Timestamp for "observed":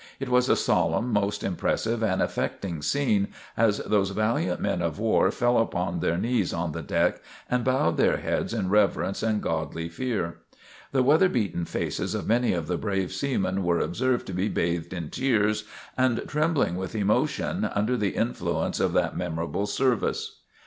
13.79-14.25